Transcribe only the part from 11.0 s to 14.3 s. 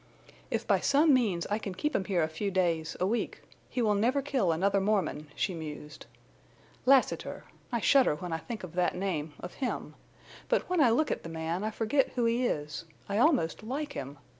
at the man I forget who he is—I almost like him.